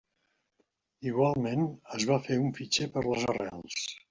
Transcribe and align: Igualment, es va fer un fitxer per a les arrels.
Igualment, 1.09 1.67
es 1.99 2.07
va 2.13 2.19
fer 2.29 2.39
un 2.45 2.49
fitxer 2.63 2.89
per 2.97 3.05
a 3.05 3.07
les 3.13 3.29
arrels. 3.37 3.81